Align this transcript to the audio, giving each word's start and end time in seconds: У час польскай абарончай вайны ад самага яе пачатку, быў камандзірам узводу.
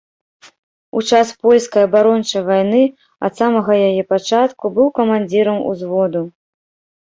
У 0.99 1.01
час 1.09 1.33
польскай 1.47 1.83
абарончай 1.87 2.41
вайны 2.47 2.79
ад 3.29 3.33
самага 3.41 3.77
яе 3.91 4.03
пачатку, 4.15 4.73
быў 4.79 4.87
камандзірам 4.99 5.63
узводу. 5.75 6.25